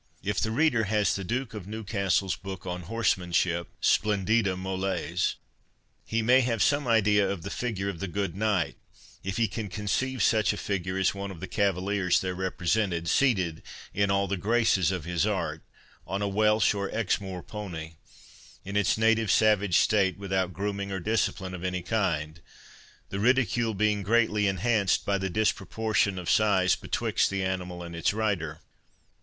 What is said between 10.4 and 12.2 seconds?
a figure as one of the cavaliers